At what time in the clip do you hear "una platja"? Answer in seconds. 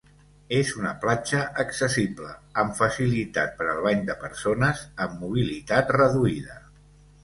0.77-1.41